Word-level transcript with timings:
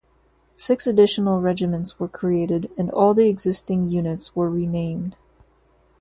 Six 0.55 0.87
additional 0.87 1.41
regiments 1.41 1.99
were 1.99 2.07
created, 2.07 2.71
and 2.75 2.89
all 2.89 3.13
the 3.13 3.29
existing 3.29 3.83
units 3.85 4.35
were 4.35 4.49
renamed. 4.49 5.15